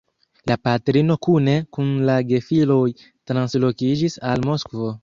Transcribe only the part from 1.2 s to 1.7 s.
kune